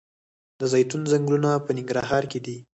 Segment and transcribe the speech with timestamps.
[0.59, 2.57] د زیتون ځنګلونه په ننګرهار کې دي؟